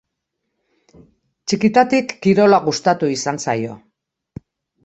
[1.53, 3.77] Txikitatik kirola gustatu izan zaio.